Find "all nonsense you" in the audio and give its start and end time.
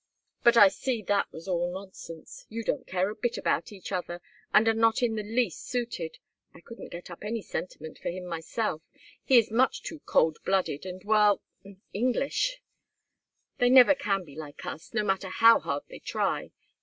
1.47-2.63